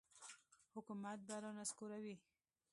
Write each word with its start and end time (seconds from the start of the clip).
حکومت 0.73 1.19
به 1.27 1.35
را 1.43 1.51
نسکوروي. 1.59 2.15